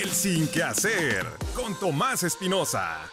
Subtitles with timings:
[0.00, 1.26] El Sin Que Hacer
[1.56, 3.10] con Tomás Espinosa.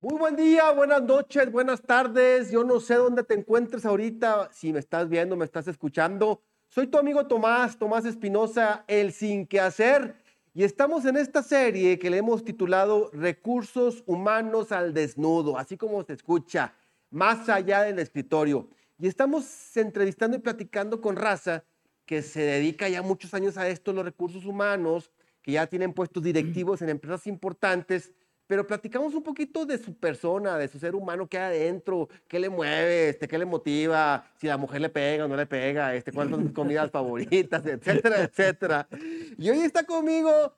[0.00, 2.52] Muy buen día, buenas noches, buenas tardes.
[2.52, 6.42] Yo no sé dónde te encuentres ahorita, si me estás viendo, me estás escuchando.
[6.68, 10.14] Soy tu amigo Tomás, Tomás Espinosa, El Sin Que Hacer.
[10.52, 16.04] Y estamos en esta serie que le hemos titulado Recursos Humanos al Desnudo, así como
[16.04, 16.72] se escucha,
[17.10, 18.68] más allá del escritorio.
[18.96, 21.64] Y estamos entrevistando y platicando con raza
[22.06, 25.10] que se dedica ya muchos años a esto, los recursos humanos,
[25.42, 28.12] que ya tienen puestos directivos en empresas importantes,
[28.46, 32.38] pero platicamos un poquito de su persona, de su ser humano que hay adentro, qué
[32.38, 35.94] le mueve, este, qué le motiva, si la mujer le pega o no le pega,
[35.94, 38.88] este, cuáles son sus comidas favoritas, etcétera, etcétera.
[39.38, 40.54] Y hoy está conmigo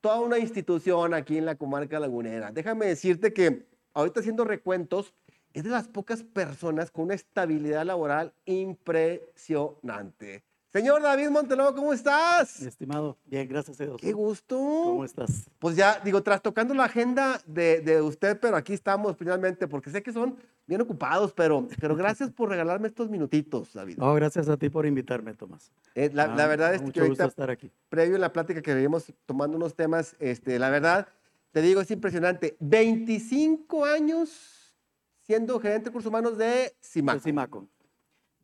[0.00, 2.52] toda una institución aquí en la comarca lagunera.
[2.52, 5.14] Déjame decirte que ahorita haciendo recuentos,
[5.52, 10.42] es de las pocas personas con una estabilidad laboral impresionante.
[10.74, 12.60] Señor David Monteló, ¿cómo estás?
[12.60, 14.00] Mi estimado, bien, gracias a Dios.
[14.00, 14.56] Qué gusto.
[14.56, 15.48] ¿Cómo estás?
[15.60, 20.02] Pues ya, digo, trastocando la agenda de, de usted, pero aquí estamos finalmente, porque sé
[20.02, 20.36] que son
[20.66, 23.98] bien ocupados, pero, pero gracias por regalarme estos minutitos, David.
[23.98, 25.70] No, gracias a ti por invitarme, Tomás.
[25.94, 27.70] Eh, la, Ah, la verdad me es que ahorita, gusto estar aquí.
[27.88, 31.06] previo a la plática que veníamos tomando unos temas, este, la verdad,
[31.52, 32.56] te digo, es impresionante.
[32.58, 34.74] 25 años
[35.22, 37.14] siendo gerente de recursos humanos de CIMAC.
[37.18, 37.68] De Simaco.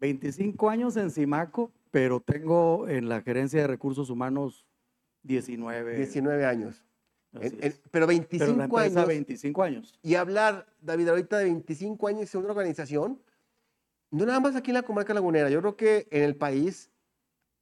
[0.00, 4.66] 25 años en Simaco, pero tengo en la gerencia de recursos humanos
[5.22, 5.96] 19.
[5.96, 6.84] 19 años.
[7.32, 9.08] En- en- pero Pero 25 en la empresa años.
[9.08, 9.98] 25 años.
[10.02, 13.20] Y hablar, David, ahorita de 25 años en una organización,
[14.10, 16.90] no nada más aquí en la comarca lagunera, yo creo que en el país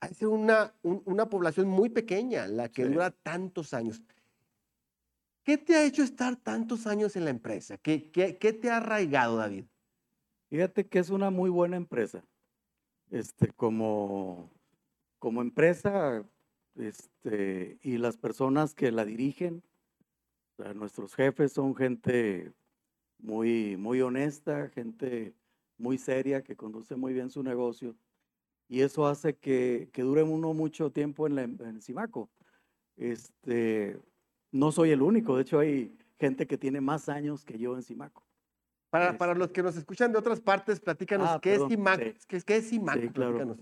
[0.00, 2.92] hay una, un- una población muy pequeña la que Sí.
[2.92, 4.00] dura tantos años.
[5.42, 7.78] ¿Qué te ha hecho estar tantos años en la empresa?
[7.78, 9.64] ¿Qué, qué, qué te ha arraigado, David?
[10.50, 12.22] Fíjate que es una muy buena empresa.
[13.10, 14.50] Este, como,
[15.18, 16.24] como empresa,
[16.74, 19.62] este, y las personas que la dirigen,
[20.74, 22.52] nuestros jefes son gente
[23.18, 25.34] muy, muy honesta, gente
[25.76, 27.96] muy seria, que conduce muy bien su negocio.
[28.68, 32.28] Y eso hace que, que dure uno mucho tiempo en, la, en Simaco.
[32.96, 33.98] Este,
[34.50, 37.82] no soy el único, de hecho hay gente que tiene más años que yo en
[37.82, 38.27] Simaco.
[38.90, 41.98] Para, Es- para los que nos escuchan de otras partes, platícanos, Ah, ¿qué, es CIMAC?
[42.02, 42.14] sí.
[42.26, 43.00] ¿Qué, es- qué es CIMAC?
[43.00, 43.32] Sí, claro.
[43.36, 43.58] Platícanos.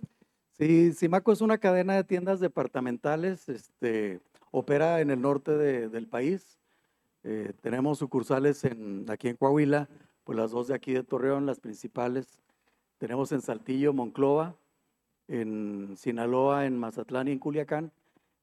[0.53, 4.20] Sí, Simaco es una cadena de tiendas departamentales, este,
[4.53, 6.59] opera en el norte de- del país.
[7.25, 9.88] Eh, tenemos sucursales en, aquí en Coahuila,
[10.25, 12.41] pues las dos de aquí de Torreón, las principales.
[12.98, 14.54] Tenemos en Saltillo, Monclova,
[15.28, 17.93] en Sinaloa, en Mazatlán y en Culiacán,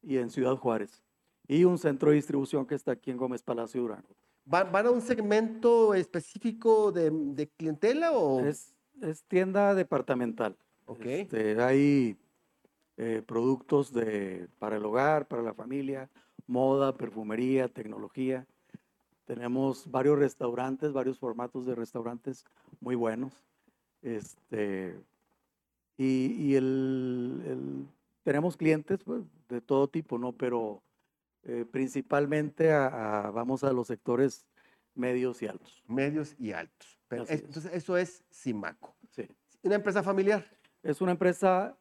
[0.02, 1.02] y en Ciudad Juárez.
[1.48, 4.14] Y un centro de distribución que está aquí en Gómez Palacio Durango.
[4.46, 8.40] ¿Van, van a un segmento específico de, de clientela o...?
[8.40, 10.56] Es, es tienda departamental.
[10.86, 11.06] Ok.
[11.06, 12.16] Este, hay
[12.96, 16.10] eh, productos de, para el hogar, para la familia,
[16.46, 18.46] moda, perfumería, tecnología.
[19.24, 22.44] Tenemos varios restaurantes, varios formatos de restaurantes
[22.80, 23.32] muy buenos.
[24.02, 24.94] Este,
[25.96, 27.86] y y el- el-
[28.22, 30.32] tenemos clientes pues, de todo tipo, ¿no?
[30.32, 30.82] Pero
[31.44, 34.46] eh, principalmente a- a- vamos a los sectores
[34.94, 35.82] medios y altos.
[35.86, 36.98] medios y altos.
[37.08, 37.30] Pero es.
[37.30, 38.94] entonces, eso es Simaco.
[39.10, 39.28] Sí.
[39.62, 40.44] Una empresa familiar.
[40.82, 41.76] Es una empresa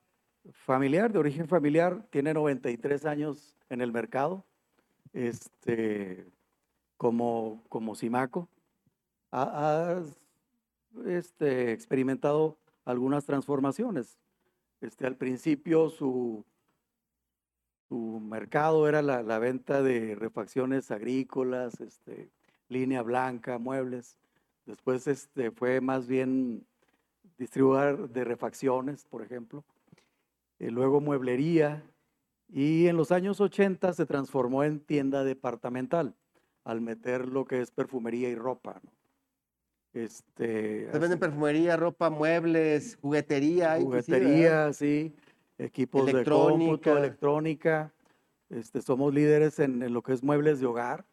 [0.51, 4.45] familiar, de origen familiar, tiene 93 años en el mercado,
[5.13, 6.31] este,
[6.97, 8.49] como, como Simaco.
[9.31, 10.03] Ha, ha,
[11.07, 14.19] este, experimentado algunas transformaciones.
[14.81, 16.43] Este, al principio su,
[17.93, 22.31] su mercado era la, la venta de refacciones agrícolas, este,
[22.67, 24.17] línea blanca, muebles.
[24.65, 26.65] Después este, fue más bien
[27.37, 29.63] distribuidor de refacciones, por ejemplo.
[30.57, 31.83] Eh, luego mueblería.
[32.49, 36.15] Y en los años 80 se transformó en tienda departamental
[36.63, 38.81] al meter lo que es perfumería y ropa.
[38.83, 38.91] ¿no?
[39.93, 43.79] Este, Se venden perfumería, ropa, muebles, juguetería.
[43.79, 45.13] juguetería, sí,
[45.57, 47.93] equipos de cómputo, Electrónica.
[48.49, 51.05] Este, somos líderes en, en lo que es muebles de hogar.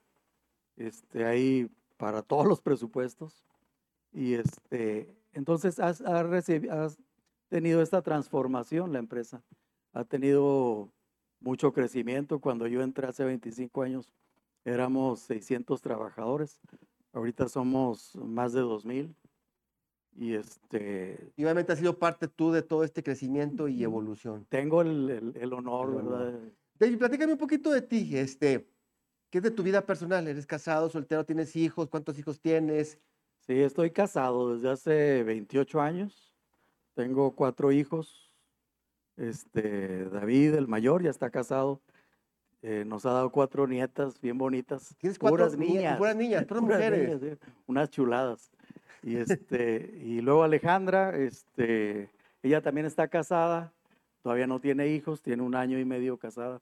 [0.76, 3.44] Este, hay para todos los presupuestos.
[4.12, 6.98] Y este, entonces has, has recibi- has
[7.48, 9.42] tenido esta transformación la empresa.
[9.92, 10.90] Ha tenido
[11.40, 12.40] mucho crecimiento.
[12.40, 14.12] Cuando yo entré hace 25 años
[14.64, 16.60] éramos 600 trabajadores.
[17.12, 19.14] Ahorita somos más de 2000.
[20.16, 24.44] Y este, Y obviamente has sido parte tú de todo este crecimiento y evolución.
[24.48, 26.18] tengo el, el- el honor, El honor.
[26.32, 26.40] ¿verdad?
[26.78, 28.16] David, platícame un poquito de ti.
[28.16, 28.66] Este,
[29.30, 30.26] ¿Qué es de tu vida personal?
[30.26, 31.88] ¿Eres casado, soltero, tienes hijos?
[31.88, 32.98] ¿Cuántos hijos tienes?
[33.38, 36.34] Sí, estoy casado desde hace 28 años.
[36.94, 38.32] Tengo cuatro hijos.
[39.16, 41.80] Este, David, el mayor, ya está casado.
[42.62, 44.94] Eh, nos ha dado cuatro nietas bien bonitas.
[44.98, 45.98] Tienes cuatro puras niñas.
[45.98, 47.20] puras niñas, puras puras mujeres.
[47.20, 48.50] niñas, sí, unas chuladas.
[49.02, 52.11] Y, este, y luego Alejandra, este,
[52.43, 53.73] ella también está casada,
[54.23, 56.61] todavía no tiene hijos, tiene un año y medio casada.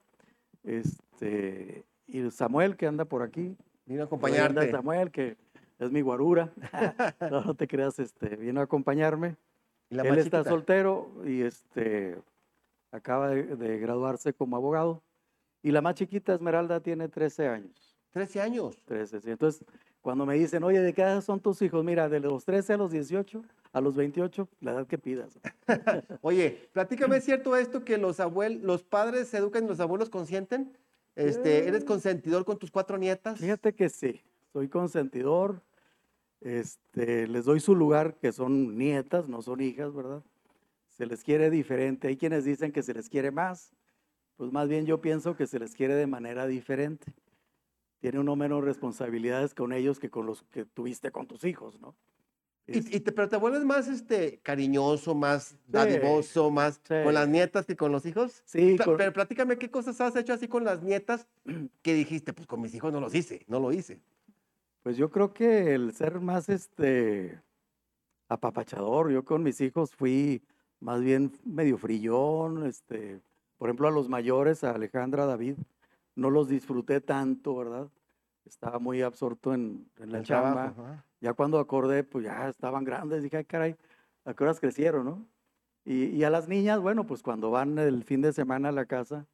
[0.65, 3.57] Este, y Samuel, que anda por aquí.
[3.87, 4.71] Vino a anda acompañarte.
[4.71, 5.37] Samuel, que
[5.79, 6.53] es mi guarura.
[7.31, 9.37] no, no te creas, este, vino a acompañarme.
[9.91, 12.19] Y la Él está soltero y este
[12.91, 15.03] acaba de, de graduarse como abogado.
[15.63, 17.98] Y la más chiquita, Esmeralda, tiene 13 años.
[18.19, 18.77] 13 años.
[18.85, 19.31] 13, sí.
[19.31, 19.65] Entonces,
[20.01, 21.85] cuando me dicen, oye, ¿de qué edad son tus hijos?
[21.85, 25.39] Mira, de los 13 a los 18, a los 28, la edad que pidas.
[26.23, 30.11] Oye, platícame, ¿es cierto esto que los abuelos, los padres se educan y los abuelos
[30.11, 30.77] consienten?
[31.15, 33.39] Este, ¿Eres consentidor con tus cuatro nietas?
[33.39, 34.21] Fíjate que sí,
[34.53, 35.63] soy consentidor,
[36.41, 40.25] este, les doy su lugar, que son nietas, no son hijas, ¿verdad?
[40.97, 42.09] Se les quiere diferente.
[42.09, 43.71] Hay quienes dicen que se les quiere más,
[44.37, 47.13] pues más bien yo pienso que se les quiere de manera diferente.
[48.01, 51.95] Tiene uno menos responsabilidades con ellos que con los que tuviste con tus hijos, ¿no?
[52.71, 56.95] Y, te, pero te vuelves más este, cariñoso, más dadivoso, más sí.
[57.03, 58.43] con las nietas que con los hijos.
[58.45, 61.27] sí, Pla- con- Pero platícame qué cosas has hecho así con las nietas
[61.83, 64.03] que dijiste, pues con mis hijos no los hice, no lo hice.
[64.83, 67.41] Pues yo creo que el ser más este
[68.29, 70.43] apapachador, yo con mis hijos fui
[70.81, 73.21] más bien medio frillón, este,
[73.57, 75.57] por ejemplo a los mayores, a Alejandra, David,
[76.19, 77.89] no los disfruté tanto, ¿verdad?
[78.45, 80.75] Estaba muy absorto en, en la chamba.
[80.75, 81.01] trabajo.
[81.21, 83.77] Ya cuando acordé, pues ya estaban grandes, dije, ay caray,
[84.25, 85.27] ¿a qué horas crecieron, no?
[85.85, 88.87] Y, y a las niñas, bueno, pues cuando van el fin de semana a la
[88.87, 89.27] casa,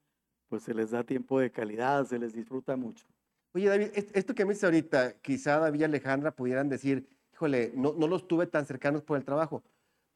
[0.49, 3.07] pues se les da tiempo de calidad, se les disfruta mucho.
[3.55, 7.73] Oye, David, es- esto que me dices ahorita, quizá David y Alejandra pudieran decir, híjole,
[7.75, 9.63] no, no los tuve tan cercanos por el trabajo.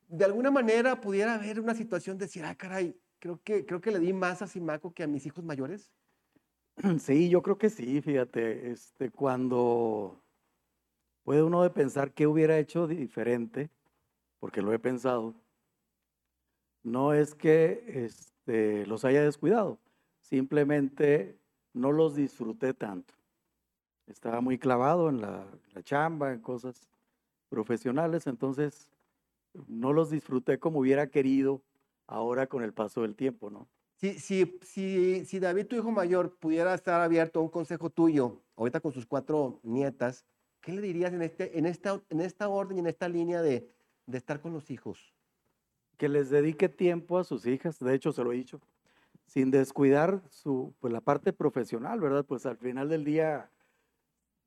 [0.09, 3.91] De alguna manera pudiera haber una situación de decir, ah, caray, creo que, creo que
[3.91, 5.93] le di más a Simaco que a mis hijos mayores.
[7.01, 10.23] Sí, yo creo que sí, fíjate, este, cuando
[11.25, 13.71] puede uno de pensar qué hubiera hecho diferente,
[14.39, 15.35] porque lo he pensado,
[16.83, 19.79] no es que este, los haya descuidado,
[20.21, 21.39] simplemente
[21.73, 23.15] no los disfruté tanto.
[24.07, 26.89] Estaba muy clavado en la, la chamba, en cosas
[27.49, 28.91] profesionales, entonces
[29.67, 31.63] no los disfruté como hubiera querido
[32.07, 33.69] ahora con el paso del tiempo, ¿no?
[34.01, 38.41] Si, si, si, si David, tu hijo mayor, pudiera estar abierto a un consejo tuyo,
[38.55, 40.25] ahorita con sus cuatro nietas,
[40.61, 43.69] ¿qué le dirías en, este, en, esta, en esta orden y en esta línea de,
[44.07, 45.15] de estar con los hijos?
[45.97, 48.61] que les dedique tiempo a sus hijas, de hecho se lo he dicho,
[49.27, 52.25] sin descuidar su, pues, la parte profesional, ¿verdad?
[52.25, 53.51] Pues al final del día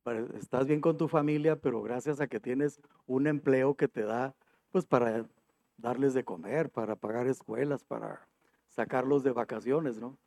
[0.02, 4.02] pare- estás bien con tu familia, pero gracias a que tienes un empleo que te
[4.02, 4.34] da,
[4.70, 5.28] pues para
[5.76, 8.28] darles de comer, para pagar escuelas, para
[8.72, 10.18] sacarlos de vacaciones, ¿no?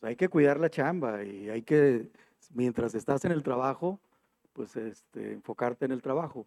[0.00, 2.10] Sea, hay que cuidar la chamba y hay que,
[2.52, 4.00] mientras estás en el trabajo,
[4.52, 6.46] pues este, enfocarte en el trabajo.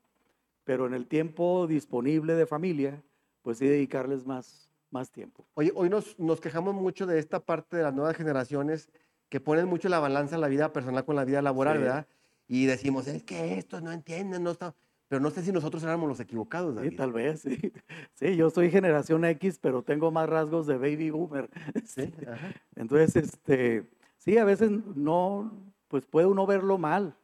[0.64, 3.02] Pero en el tiempo disponible de familia,
[3.42, 5.48] pues sí dedicarles más, más tiempo.
[5.56, 8.90] Oye, hoy nos, nos quejamos mucho de esta parte de las nuevas generaciones
[9.30, 11.84] que ponen mucho la balanza la vida personal con la vida laboral, Sí.
[11.84, 12.08] ¿verdad?
[12.48, 14.76] Y decimos, es que estos no entienden, no está...
[15.10, 17.50] Pero no sé si nosotros éramos los equivocados, Sí, tal vez, sí.
[18.14, 21.50] Sí, yo soy generación X, pero tengo más rasgos de baby boomer.
[21.84, 22.54] Sí, ajá.
[22.76, 25.52] Entonces, este, sí, a veces no,
[25.88, 27.16] pues puede uno verlo mal,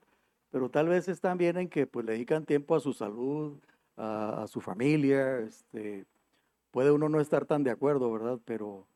[0.50, 3.59] pero tal vez están bien en que pues le dedican tiempo a su salud,
[3.95, 6.05] a, a su familia, este,
[6.71, 8.39] puede uno no estar tan de acuerdo, ¿verdad?
[8.45, 8.88] Pero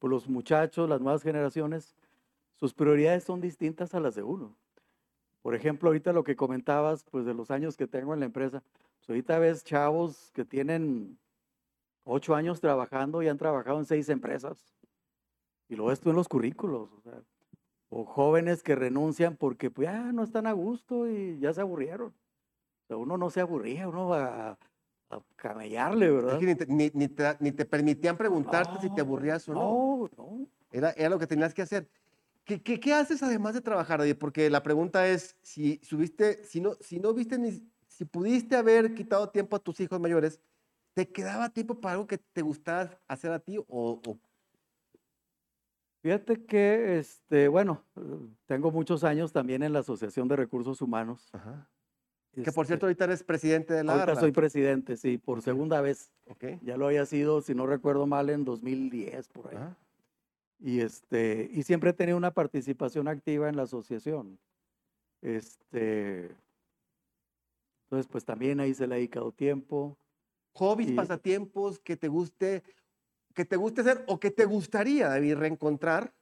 [0.00, 1.94] pues los muchachos, las nuevas generaciones,
[2.58, 4.56] sus prioridades son distintas a las de uno.
[5.42, 8.62] Por ejemplo, ahorita lo que comentabas, pues de los años que tengo en la empresa,
[8.98, 11.18] pues ahorita ves chavos que tienen
[12.04, 14.72] ocho años trabajando y han trabajado en seis empresas.
[15.68, 16.90] Y lo ves tú en los currículos.
[16.92, 17.22] O, sea,
[17.88, 22.08] o jóvenes que renuncian porque pues, ya no están a gusto y ya se aburrieron.
[22.08, 24.58] O sea, uno no se aburría, uno va a,
[25.10, 26.38] a camellarle, Es ¿verdad?
[26.38, 29.60] que ni te, ni- ni te- ni te permitían preguntarte si te aburrías o no.
[29.60, 30.46] No, no.
[30.70, 31.88] Era, era lo que tenías que hacer.
[32.44, 34.16] ¿Qué, qué, qué haces además de trabajar, David?
[34.18, 38.94] Porque la pregunta es, si subiste, si no, si no viste ni, si pudiste haber
[38.94, 40.40] quitado tiempo a tus hijos mayores,
[40.94, 43.58] ¿te quedaba tiempo para algo que te gustaba hacer a ti?
[43.58, 44.18] O, o-
[46.02, 47.84] Fíjate que, este, bueno,
[48.46, 51.30] tengo muchos años también en la Asociación de Recursos Humanos.
[52.32, 54.20] que por Este, cierto ahorita eres presidente de la ahorita ARLA.
[54.20, 56.10] soy presidente, sí, por segunda vez.
[56.26, 56.44] Ok.
[56.62, 59.56] Ya lo había sido, si no recuerdo mal, en 2010, por ahí.
[59.56, 59.76] Ajá.
[60.64, 64.38] Y, este, y siempre he tenido una participación activa en la asociación.
[65.20, 66.36] Este,
[67.84, 69.98] entonces, pues también ahí se le ha dedicado tiempo.
[70.54, 72.62] Hobbies, Y- pasatiempos que te guste.
[73.34, 76.12] que te guste hacer o que te gustaría, David, reencontrar,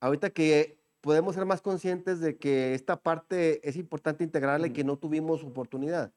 [0.00, 4.82] ahorita que podemos ser más conscientes de que esta parte es importante integrarla y que
[4.82, 6.12] no tuvimos oportunidad?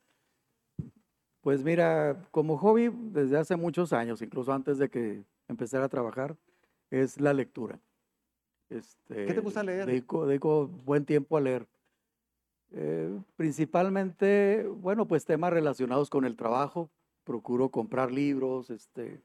[1.42, 6.36] Pues mira, como hobby desde hace muchos años, incluso antes de que empezara a trabajar,
[7.02, 7.80] es la lectura.
[8.70, 9.86] Este, ¿Qué te gusta leer?
[9.86, 11.68] Dedico, dedico buen tiempo a leer.
[12.72, 16.90] Eh, principalmente, bueno, pues temas relacionados con el trabajo.
[17.24, 19.22] Procuro comprar libros, este,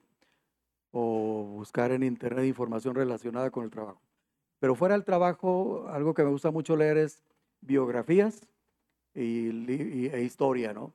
[0.91, 4.01] o buscar en internet información relacionada con el trabajo.
[4.59, 7.23] Pero fuera del trabajo, algo que me gusta mucho leer es
[7.61, 8.47] biografías
[9.15, 9.49] y,
[10.09, 10.95] e historia, ¿no?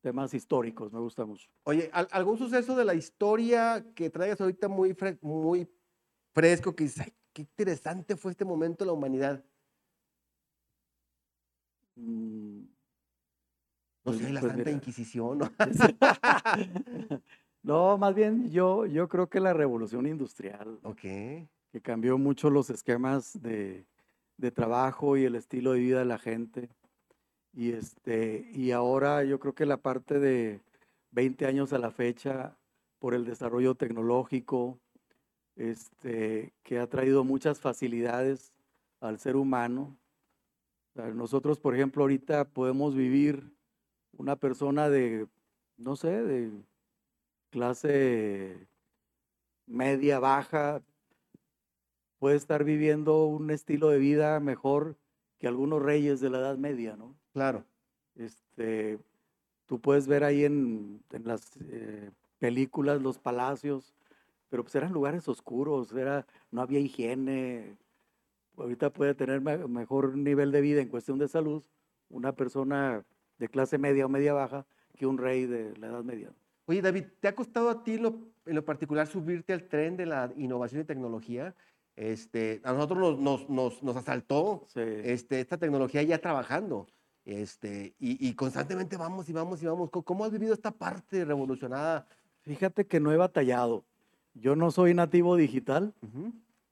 [0.00, 1.48] Temas históricos, me gusta mucho.
[1.64, 5.66] Oye, ¿al- ¿algún suceso de la historia que traigas ahorita muy, muy
[6.34, 9.42] fresco que dices, "Ay, qué interesante fue este momento de la humanidad?
[11.96, 12.60] Mm,
[14.06, 14.70] No Pues- sé, la pues Santa mira.
[14.72, 15.38] Inquisición.
[15.38, 15.50] ¿no?
[17.62, 21.00] No, más bien yo, yo creo que la revolución industrial, ok.
[21.00, 23.86] que cambió mucho los esquemas de,
[24.36, 26.68] de trabajo y el estilo de vida de la gente.
[27.54, 30.60] Y, este, y ahora yo creo que la parte de
[31.12, 32.58] 20 años a la fecha,
[32.98, 34.78] por el desarrollo tecnológico,
[35.56, 38.52] este, que ha traído muchas facilidades
[39.00, 39.96] al ser humano.
[40.90, 43.52] O sea, nosotros, por ejemplo, ahorita podemos vivir
[44.16, 45.26] una persona de,
[45.76, 46.50] no sé, de
[47.50, 48.68] clase
[49.66, 50.82] media, baja,
[52.18, 54.96] puede estar viviendo un estilo de vida mejor
[55.38, 57.14] que algunos reyes de la Edad Media, ¿no?
[57.32, 57.64] Claro.
[58.14, 58.98] Este,
[59.66, 63.94] tú puedes ver ahí en, en las eh, películas los palacios,
[64.54, 67.76] pero pues eran lugares oscuros, era, no había higiene.
[68.56, 71.64] Ahorita puede tener me- mejor nivel de vida en cuestión de salud
[72.08, 73.04] una persona
[73.36, 74.64] de clase media o media baja
[74.96, 76.30] que un rey de la Edad Media.
[76.66, 80.06] Oye, David, ¿te ha costado a ti lo- en lo particular subirte al tren de
[80.06, 81.56] la innovación y tecnología?
[81.96, 84.82] Este, a nosotros nos, nos, nos, nos asaltó Sí.
[85.02, 86.86] este, esta tecnología ya trabajando.
[87.24, 89.90] Este, y, y constantemente vamos y vamos y vamos.
[89.90, 92.06] ¿Cómo, cómo has vivido esta parte revolucionada?
[92.42, 93.84] Fíjate que no he batallado.
[94.34, 95.94] Yo no soy nativo digital,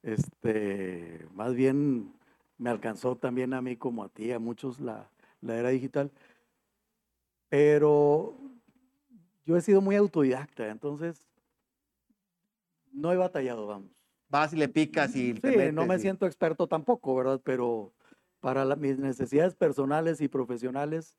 [0.02, 2.12] este, más bien
[2.58, 6.10] me alcanzó también a mí como a ti, a muchos la, la era digital.
[7.48, 8.38] Pero
[9.44, 11.28] yo he sido muy autodidacta, entonces
[12.92, 13.90] no he batallado, vamos.
[14.28, 17.40] Vas y le picas y te Sí, no metes me siento experto tampoco, ¿verdad?
[17.44, 17.92] Pero
[18.40, 21.16] para la- mis necesidades personales y profesionales,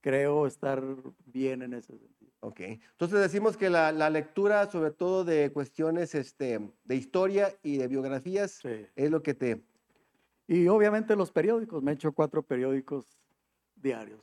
[0.00, 0.82] creo estar
[1.26, 2.21] bien en ese sentido.
[2.44, 2.58] Ok.
[2.60, 7.86] Entonces decimos que la, la lectura, sobre todo de cuestiones este, de historia y de
[7.86, 8.84] biografías, Sí.
[8.96, 9.62] es lo que te...
[10.48, 13.06] Y obviamente los periódicos, me he hecho cuatro periódicos
[13.76, 14.20] diarios.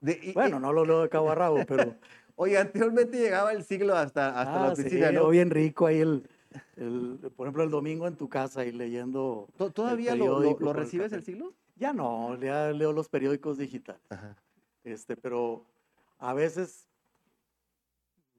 [0.00, 1.96] de- y- y- Bueno, no lo leo de cabo a rabo, pero...
[2.36, 5.24] Oye, anteriormente llegaba el siglo hasta, hasta la Ah, sí, oficina, ¿no?
[5.24, 6.28] o bien rico ahí el,
[6.76, 9.48] el- por ejemplo, el domingo en tu casa y leyendo.
[9.56, 11.16] ¿To- el ¿Todavía lo, lo- lo el recibes café.
[11.16, 11.54] el siglo?
[11.76, 14.02] Ya no, ya leo los periódicos digitales.
[14.10, 14.36] Ajá.
[14.84, 15.64] Este, pero
[16.18, 16.86] a veces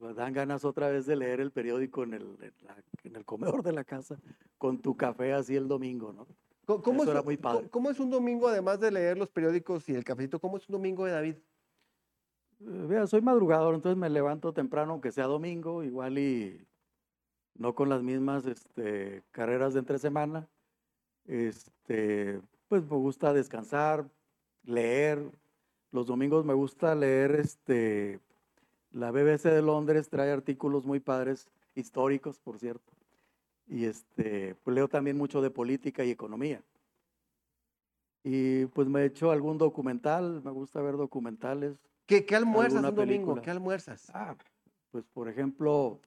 [0.03, 3.25] me dan ganas otra vez de leer el periódico en el, en la- en el
[3.25, 4.17] comedor de la casa
[4.57, 6.27] con tu café así el domingo, ¿no?
[6.65, 7.69] ¿Cómo, Eso es, era un- muy padre.
[7.69, 10.73] cómo es un domingo, además de leer los periódicos y el cafecito, cómo es un
[10.73, 11.35] domingo de David?
[12.61, 16.65] Eh, Vea, soy madrugador, entonces me levanto temprano, aunque sea domingo, igual y
[17.55, 20.47] no con las mismas este, carreras de entre semana.
[21.25, 24.09] Este, pues me gusta descansar,
[24.63, 25.29] leer.
[25.91, 28.19] Los domingos me gusta leer este,
[28.93, 32.93] la BBC de Londres trae artículos muy padres, históricos, por cierto.
[33.67, 36.61] Y este, pues leo también mucho de política y economía.
[38.23, 41.77] Y pues me he hecho algún documental, me gusta ver documentales.
[42.05, 43.41] ¿Qué, qué almuerzas un domingo?
[43.41, 44.09] ¿Qué almuerzas?
[44.13, 44.35] Ah,
[44.91, 45.99] pues por ejemplo,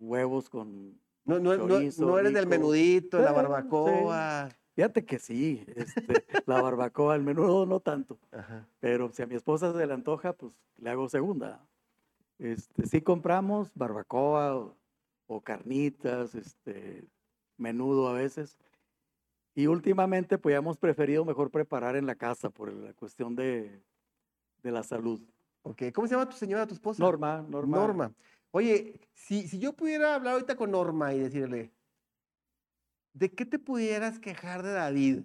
[0.00, 1.00] huevos con...
[1.24, 4.48] No, no, no- chorizo no eres del menudito, de la Sí, barbacoa.
[4.74, 8.66] Fíjate que sí, este, la barbacoa, el menudo no tanto, Ajá.
[8.80, 11.66] pero si a mi esposa se le antoja, pues le hago segunda.
[12.38, 14.76] Este, sí compramos barbacoa o,
[15.26, 17.04] o carnitas, este,
[17.58, 18.58] menudo a veces.
[19.54, 23.82] Y últimamente pues ya hemos preferido mejor preparar en la casa por la cuestión de,
[24.62, 25.20] de la salud.
[25.62, 27.02] Ok, ¿Cómo se llama tu señora, tu esposa?
[27.02, 27.76] Norma, Norma.
[27.76, 28.12] Norma.
[28.50, 31.70] Oye, si, si yo pudiera hablar ahorita con Norma y decirle,
[33.12, 35.20] ¿de qué te pudieras quejar de David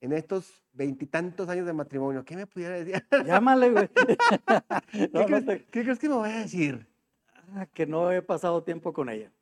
[0.00, 2.24] en estos veintitantos años de matrimonio?
[2.24, 3.02] ¿Qué me pudiera decir?
[3.26, 3.88] Llámale, güey.
[4.92, 6.86] ¿Qué, No, no crees, te- qué crees que me voy a decir?
[7.54, 9.32] Ah, que no he pasado tiempo con ella.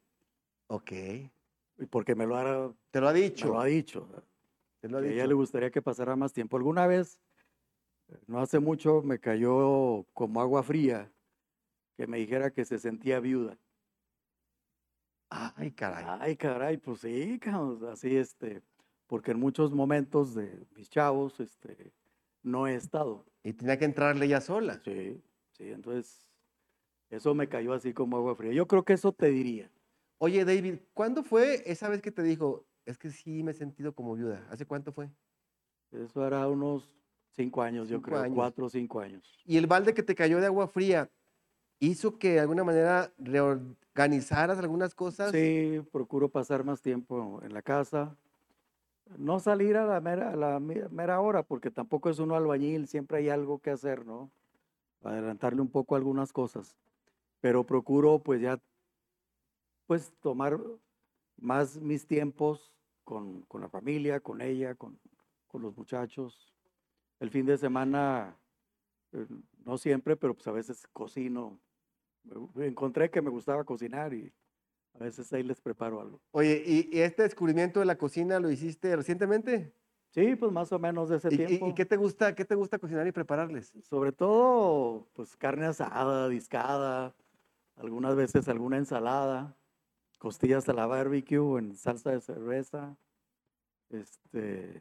[0.68, 3.48] Ok, y Porque me lo ha, te lo ha me dicho.
[3.48, 4.08] lo ha dicho.
[4.80, 5.28] te lo ha que a ella dicho.
[5.28, 6.56] le gustaría que pasara más tiempo.
[6.56, 7.18] Alguna vez,
[8.26, 11.10] no hace mucho, me cayó como agua fría
[11.96, 13.58] que me dijera que se sentía viuda.
[15.30, 16.04] Ay, caray.
[16.20, 17.38] Ay, caray, pues sí,
[17.90, 18.62] así este,
[19.06, 21.92] porque en muchos momentos de mis chavos, este,
[22.42, 23.24] no he estado.
[23.42, 24.80] Y tenía que entrarle ella sola.
[24.84, 25.20] Sí,
[25.52, 26.28] sí, entonces
[27.10, 28.52] eso me cayó así como agua fría.
[28.52, 29.70] Yo creo que eso te diría.
[30.18, 33.94] Oye, David, ¿cuándo fue esa vez que te dijo, es que sí me he sentido
[33.94, 34.46] como viuda?
[34.50, 35.10] ¿Hace cuánto fue?
[35.92, 36.90] Eso era unos
[37.30, 38.34] cinco años, yo creo, años.
[38.34, 39.38] cuatro o cinco años.
[39.44, 41.10] Y el balde que te cayó de agua fría,
[41.78, 43.12] ¿hizo que de alguna manera
[43.98, 45.32] reorganizaras algunas cosas?
[45.32, 48.16] Sí, procuro pasar más tiempo en la casa.
[49.16, 52.86] No salir a la mera, a la me- mera hora, porque tampoco es uno albañil,
[52.86, 54.30] siempre hay algo que hacer, ¿no?
[55.02, 56.76] Adelantarle un poco algunas cosas.
[57.40, 58.60] Pero procuro, pues ya,
[59.86, 60.60] pues tomar
[61.36, 62.74] más mis tiempos
[63.04, 64.98] con, con la familia, con ella, con,
[65.46, 66.54] con los muchachos.
[67.20, 68.38] El fin de semana,
[69.12, 69.26] eh,
[69.64, 71.60] no siempre, pero pues a veces cocino.
[72.56, 74.32] Encontré que me gustaba cocinar y
[74.94, 76.20] a veces ahí les preparo algo.
[76.32, 79.72] Oye, ¿y, y este descubrimiento de la cocina lo hiciste recientemente?
[80.10, 81.68] Sí, pues más o menos de ese ¿Y, tiempo.
[81.68, 83.74] y qué te gusta, qué te gusta cocinar y prepararles?
[83.82, 87.14] Sobre todo, pues carne asada, discada,
[87.76, 89.56] algunas veces alguna ensalada,
[90.18, 92.96] costillas a la barbecue en salsa de cerveza,
[93.90, 94.80] este,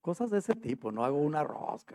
[0.00, 1.86] cosas de ese tipo, no hago un arroz,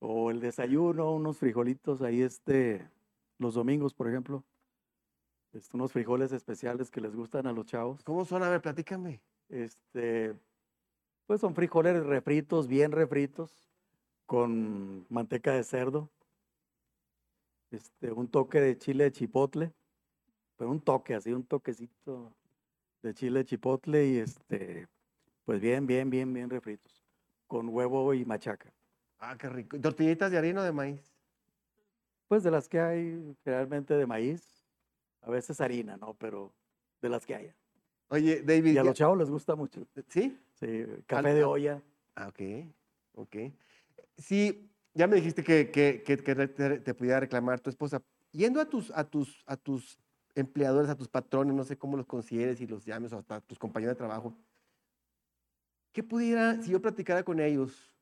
[0.00, 2.88] o el desayuno, unos frijolitos ahí, este,
[3.38, 4.44] los domingos, por ejemplo,
[5.52, 8.02] este, unos frijoles especiales que les gustan a los chavos.
[8.02, 8.42] ¿Cómo son?
[8.42, 9.22] A ver, platícame.
[9.48, 10.34] Este,
[11.26, 13.70] pues son frijoles refritos, bien refritos,
[14.26, 16.10] con manteca de cerdo.
[17.70, 19.72] Este, un toque de chile de chipotle,
[20.56, 22.32] pero un toque así, un toquecito
[23.02, 24.88] de chile de chipotle y este,
[25.44, 27.04] pues bien, bien, bien, bien refritos,
[27.46, 28.72] con huevo y machaca.
[29.18, 29.80] Ah, qué rico.
[29.80, 31.13] ¿Tortillitas de harina o de maíz?
[32.28, 34.64] Pues de las que hay generalmente de maíz,
[35.22, 36.14] a veces harina, ¿no?
[36.14, 36.52] Pero
[37.00, 37.56] de las que haya.
[38.08, 38.74] Oye, David.
[38.74, 39.86] Y a los chavos les gusta mucho.
[40.08, 40.38] ¿Sí?
[40.54, 41.82] Sí, café de olla.
[42.14, 42.40] Ah, ok,
[43.14, 43.36] ok.
[44.16, 48.02] Sí, ya me dijiste que, que, que- que te, te pudiera reclamar tu esposa.
[48.32, 49.98] Yendo a tus, a, tus, a tus
[50.34, 53.58] empleadores, a tus patrones, no sé cómo los consideres y los llames, o hasta tus
[53.58, 54.36] compañeros de trabajo,
[55.92, 57.94] ¿qué pudiera, si yo platicara con ellos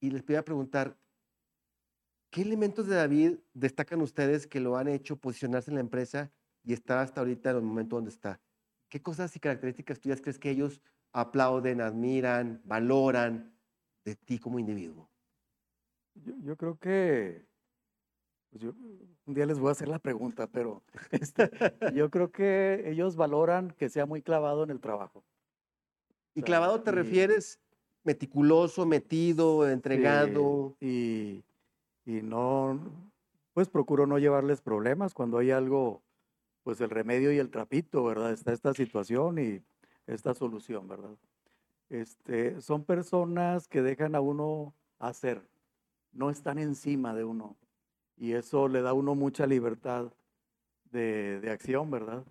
[0.00, 0.96] y les pudiera preguntar,
[2.30, 6.32] ¿qué elementos de David destacan ustedes que lo han hecho posicionarse en la empresa
[6.64, 8.40] y estar hasta ahorita en el momento donde está?
[8.88, 13.58] ¿Qué cosas y características tuyas crees que ellos aplauden, admiran, valoran
[14.04, 15.10] de ti como individuo?
[16.14, 17.46] Yo, yo creo que
[18.50, 18.70] pues yo,
[19.26, 21.50] un día les voy a hacer la pregunta, pero este,
[21.94, 25.24] yo creo que ellos valoran que sea muy clavado en el trabajo.
[26.34, 27.60] Y clavado te y- refieres
[28.04, 30.76] meticuloso, metido, entregado.
[30.80, 31.44] Y,
[32.08, 32.80] y no,
[33.52, 36.00] pues procuro no llevarles problemas cuando hay algo,
[36.62, 38.32] pues el remedio y el trapito, ¿verdad?
[38.32, 39.62] Está esta situación y
[40.06, 41.14] esta solución, ¿verdad?
[41.90, 45.42] Este, son personas que dejan a uno hacer,
[46.12, 47.56] no están encima de uno.
[48.16, 50.10] Y eso le da a uno mucha libertad
[50.90, 52.24] de, de acción, ¿verdad?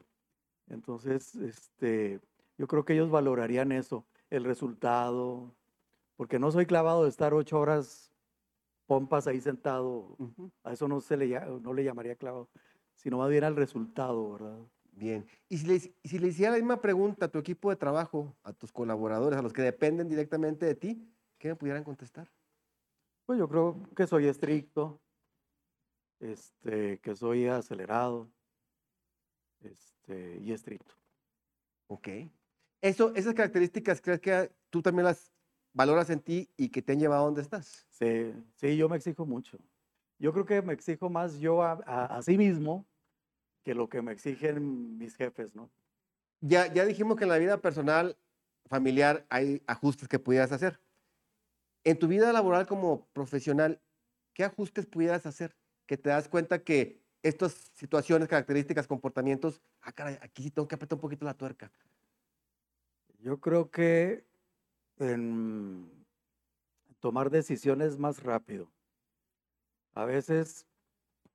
[0.69, 2.19] Entonces, este,
[2.57, 5.51] yo creo que ellos valorarían eso, el resultado,
[6.15, 8.11] porque no soy clavado de estar ocho horas
[8.87, 10.17] pompas ahí sentado,
[10.63, 12.49] a eso no se le, no le llamaría clavado,
[12.95, 14.59] sino más bien al resultado, ¿verdad?
[14.93, 15.27] Bien.
[15.47, 18.53] Y si le, si le hiciera la misma pregunta a tu equipo de trabajo, a
[18.53, 22.31] tus colaboradores, a los que dependen directamente de ti, ¿qué me pudieran contestar?
[23.25, 24.99] Pues yo creo que soy estricto,
[26.19, 28.31] este, que soy acelerado,
[29.59, 30.95] este, y estricto.
[31.87, 32.07] Ok.
[32.81, 35.31] Eso, esas características, ¿crees que tú también las
[35.77, 37.85] valoras en ti y que te han llevado a donde estás?
[37.91, 39.59] Sí, sí, yo me exijo mucho.
[40.17, 42.87] Yo creo que me exijo más yo a, a, a sí mismo
[43.63, 45.69] que lo que me exigen mis jefes, ¿no?
[46.41, 48.17] Ya, ya dijimos que en la vida personal,
[48.65, 50.79] familiar, hay ajustes que pudieras hacer.
[51.83, 53.79] En tu vida laboral como profesional,
[54.33, 55.55] ¿qué ajustes pudieras hacer?
[55.85, 60.75] Que te das cuenta que estas situaciones, características, comportamientos, ah, caray, aquí sí tengo que
[60.75, 61.71] apretar un poquito la tuerca.
[63.19, 64.25] Yo creo que
[64.99, 65.89] en
[66.99, 68.71] tomar decisiones más rápido.
[69.93, 70.67] A veces,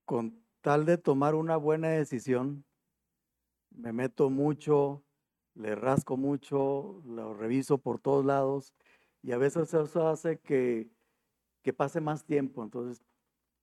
[0.04, 2.64] con tal de tomar una buena decisión,
[3.70, 5.02] me meto mucho,
[5.54, 8.72] le rasco mucho, lo reviso por todos lados
[9.22, 10.90] y a veces eso hace que,
[11.62, 12.62] que pase más tiempo.
[12.62, 13.02] Entonces,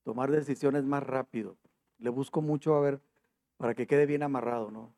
[0.03, 1.57] tomar decisiones más rápido.
[1.97, 3.01] Le busco mucho a ver
[3.57, 4.95] para que quede bien amarrado, ¿no?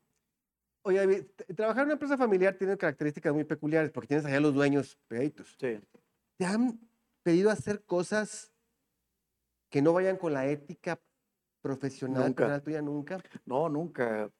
[0.84, 4.52] Oye, David, trabajar en una empresa familiar tiene características muy peculiares porque tienes allá los
[4.52, 5.56] dueños pegaditos.
[5.58, 5.78] Sí.
[6.36, 6.80] ¿Te han
[7.22, 8.52] pedido hacer cosas
[9.70, 11.00] que no vayan con la ética
[11.60, 12.34] profesional Nunca.
[12.34, 13.22] personal tuya nunca?
[13.46, 14.30] No, nunca.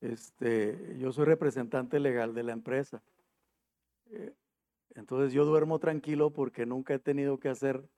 [0.00, 3.02] Este, yo soy representante legal de la empresa.
[4.10, 4.34] Eh,
[4.94, 7.88] entonces yo duermo tranquilo porque nunca he tenido que hacer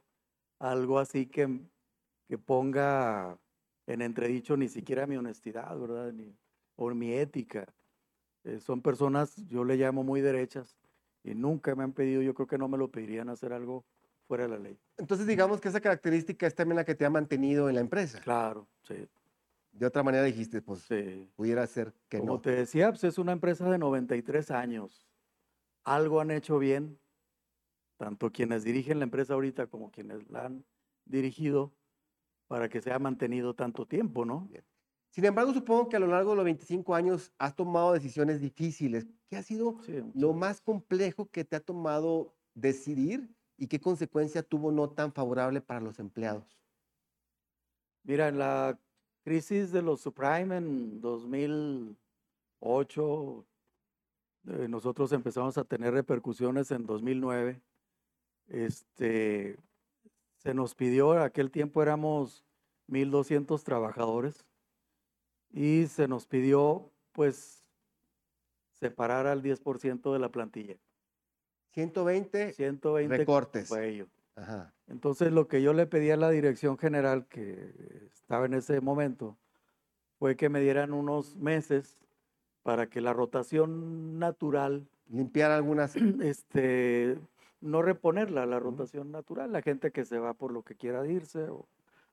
[0.61, 1.61] algo así que,
[2.29, 3.39] que ponga
[3.87, 6.13] en entredicho ni siquiera mi honestidad, ¿verdad?
[6.13, 6.33] Ni,
[6.77, 7.67] o mi ética.
[8.45, 10.79] Eh, son personas, yo le llamo muy derechas,
[11.25, 13.85] y nunca me han pedido, yo creo que no me lo pedirían hacer algo
[14.29, 14.79] fuera de la ley.
[14.97, 18.21] Entonces, digamos que esa característica es también la que te ha mantenido en la empresa.
[18.21, 19.09] Claro, sí.
[19.73, 21.29] De otra manera dijiste, pues sí.
[21.37, 22.41] pudiera ser que Como no.
[22.41, 25.07] te decía, pues es una empresa de 93 años.
[25.85, 26.99] Algo han hecho bien,
[27.97, 30.65] tanto quienes dirigen la empresa ahorita como quienes la han
[31.05, 31.75] dirigido,
[32.47, 34.49] para que se haya mantenido tanto tiempo, ¿no?
[35.17, 39.07] Sin embargo, supongo que a lo largo de los 25 años has tomado decisiones difíciles.
[39.31, 44.43] ¿Qué ha sido Sí, lo más complejo que te ha tomado decidir y qué consecuencia
[44.43, 46.61] tuvo no tan favorable para los empleados?
[48.03, 48.79] Mira, en la
[49.25, 53.47] crisis de los subprime en 2008,
[54.49, 57.63] eh, nosotros empezamos a tener repercusiones en 2009.
[58.49, 59.57] Este,
[60.37, 62.45] se nos pidió, aquel tiempo éramos
[62.87, 64.46] 1.200 trabajadores
[65.51, 67.65] y se nos pidió, pues,
[68.73, 70.77] separar al 10% de la plantilla.
[71.73, 73.73] 120 120 recortes.
[74.35, 74.75] Ajá.
[74.87, 77.73] Entonces lo que yo le pedí a la dirección general que
[78.15, 79.39] estaba en ese momento
[80.19, 81.99] fue que me dieran unos meses
[82.63, 85.95] para que la rotación natural, Limpiar algunas.
[86.23, 87.19] este,
[87.61, 91.49] no reponerla, la rotación natural, la gente que se va por lo que quiera irse,
[91.49, 91.69] o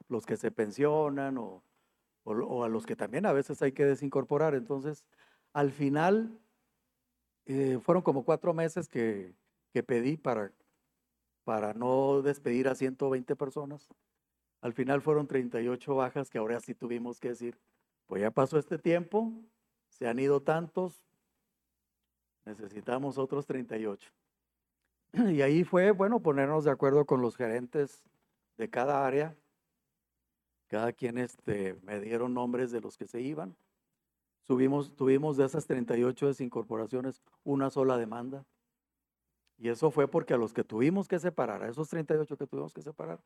[0.09, 1.63] los que se pensionan, o,
[2.23, 4.55] o a los que también a veces hay que desincorporar.
[4.55, 5.03] Entonces,
[5.53, 6.39] al final,
[7.45, 9.36] eh, fueron como cuatro meses que,
[9.71, 10.51] que pedí para,
[11.43, 13.89] para no despedir a 120 personas.
[14.62, 17.57] Al final fueron 38 bajas que ahora sí tuvimos que decir,
[18.07, 19.33] pues ya pasó este tiempo,
[19.89, 21.05] se han ido tantos,
[22.45, 24.12] necesitamos otros 38.
[25.31, 28.03] Y ahí fue, bueno, ponernos de acuerdo con los gerentes
[28.57, 29.36] de cada área.
[30.73, 33.55] Cada quien este, me dieron nombres de los que se iban.
[34.41, 38.43] Subimos, tuvimos de esas 38 desincorporaciones una sola demanda.
[39.59, 42.73] Y eso fue porque a los que tuvimos que separar, a esos 38 que tuvimos
[42.73, 43.19] que separar,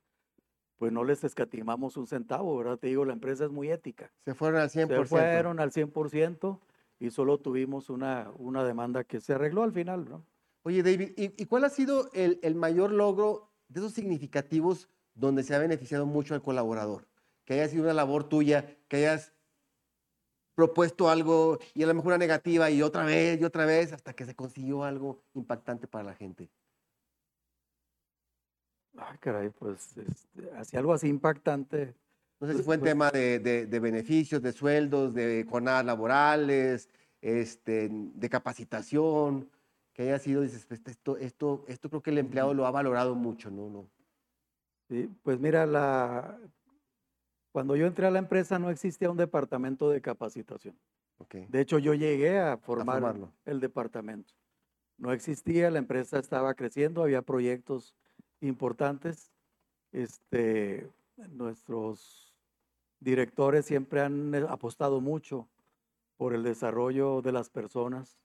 [0.76, 2.80] pues no les escatimamos un centavo, ¿verdad?
[2.80, 4.12] Te digo, la empresa es muy ética.
[4.26, 4.88] Se fueron al 100%.
[4.88, 6.60] Se fueron al 100%
[7.00, 10.26] y solo tuvimos una, una demanda que se arregló al final, ¿no?
[10.64, 15.44] Oye, David, ¿y, y cuál ha sido el, el mayor logro de esos significativos donde
[15.44, 17.08] se ha beneficiado mucho al colaborador?
[17.48, 19.32] Que haya sido una labor tuya, que hayas
[20.54, 24.12] propuesto algo y a lo mejor una negativa y otra vez y otra vez hasta
[24.14, 26.50] que se consiguió algo impactante para la gente.
[28.98, 31.94] Ay, caray, pues este, algo así impactante.
[32.42, 35.46] No sé si Pues- fue en pues- tema de, de- de beneficios, de sueldos, de
[35.50, 36.90] jornadas laborales,
[37.22, 39.50] este, de capacitación,
[39.94, 43.16] que haya sido, dices, pues, esto, esto, esto creo que el empleado lo ha valorado
[43.16, 43.70] mucho, ¿no?
[43.70, 43.90] no.
[44.90, 46.38] Sí, pues mira, la,
[47.52, 50.78] cuando yo entré a la empresa no existía un departamento de capacitación.
[51.50, 54.34] De hecho, yo llegué a formar el departamento.
[54.98, 57.96] No existía, la empresa estaba creciendo, había proyectos
[58.42, 59.32] importantes.
[59.92, 60.88] Este,
[61.30, 62.36] nuestros
[63.00, 65.48] directores siempre han eh, apostado mucho
[66.18, 68.20] por el desarrollo de las personas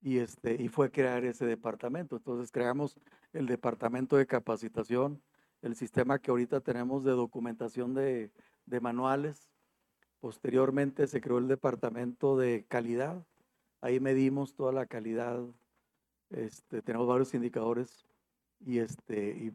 [0.00, 2.16] y, este, y fue crear ese departamento.
[2.16, 2.98] Entonces creamos
[3.32, 5.22] el departamento de capacitación,
[5.64, 8.30] el sistema que ahorita tenemos de documentación de,
[8.66, 9.50] de manuales.
[10.20, 13.26] Posteriormente se creó el departamento de calidad.
[13.80, 15.42] Ahí medimos toda la calidad.
[16.28, 18.06] Este, tenemos varios indicadores
[18.60, 19.52] y, este, y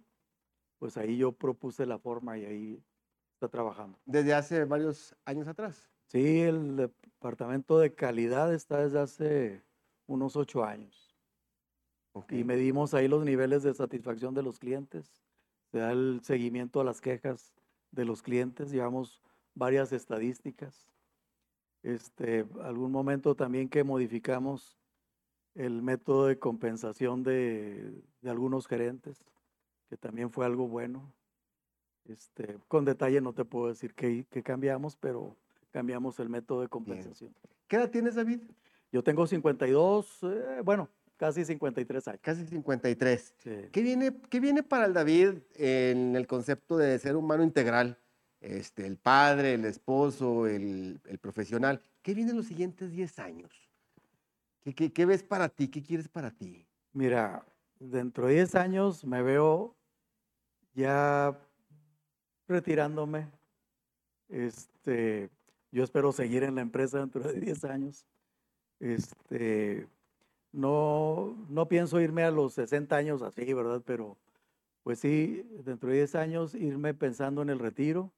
[0.79, 2.83] pues ahí yo propuse la forma y ahí
[3.33, 3.99] está trabajando.
[4.05, 5.91] Desde hace varios años atrás.
[6.07, 9.63] Sí, el departamento de calidad está desde hace
[10.07, 11.15] unos ocho años
[12.13, 12.31] Ok.
[12.31, 15.21] y medimos ahí los niveles de satisfacción de los clientes.
[15.71, 17.53] Se da el seguimiento a las quejas
[17.91, 19.21] de los clientes, llevamos
[19.55, 20.91] varias estadísticas.
[21.83, 24.77] Este, algún momento también que modificamos
[25.55, 29.23] el método de compensación de, de algunos gerentes,
[29.89, 31.11] que también fue algo bueno.
[32.05, 35.35] Este, con detalle no te puedo decir qué, qué cambiamos, pero
[35.71, 37.33] cambiamos el método de compensación.
[37.67, 38.41] ¿Qué edad tienes, David?
[38.91, 42.21] Yo tengo 52, eh, bueno, casi 53 años.
[42.23, 43.33] Casi 53.
[43.37, 43.51] Sí.
[43.71, 47.99] ¿Qué viene, qué viene para el David en el concepto de ser humano integral?
[48.39, 51.83] Este, el padre, el esposo, el, el profesional.
[52.01, 53.51] ¿Qué viene en los siguientes 10 años?
[54.61, 55.67] ¿Qué, qué, qué ves para ti?
[55.67, 56.65] ¿Qué quieres para ti?
[56.93, 57.45] Mira,
[57.79, 59.75] dentro de 10 años me veo
[60.73, 61.37] ya
[62.47, 63.27] retirándome,
[64.29, 65.29] este,
[65.71, 68.05] yo espero seguir en la empresa dentro de 10 años.
[68.79, 69.85] Este,
[70.51, 73.81] no, no pienso irme a los 60 años así, ¿verdad?
[73.85, 74.17] Pero
[74.83, 78.13] pues sí, dentro de 10 años irme pensando en el retiro.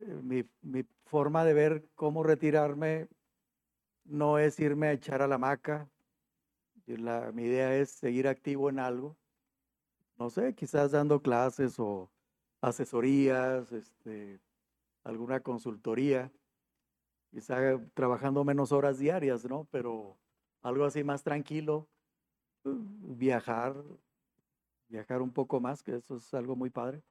[0.00, 3.08] Eh, Mi, mi forma de ver cómo retirarme
[4.04, 5.88] no es irme a echar a la hamaca.
[6.86, 9.16] la- mi idea es seguir activo en algo.
[10.18, 12.10] No sé, quizás dando clases o
[12.60, 14.40] asesorías, este,
[15.04, 16.32] alguna consultoría,
[17.30, 19.66] quizá trabajando menos horas diarias, ¿no?
[19.70, 20.18] Pero
[20.62, 21.88] algo así más tranquilo,
[22.64, 23.74] eh, viajar,
[24.88, 27.02] viajar un poco más, que eso es algo muy padre.